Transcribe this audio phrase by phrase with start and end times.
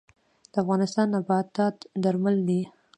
[0.51, 2.61] د افغانستان نباتات درمل دي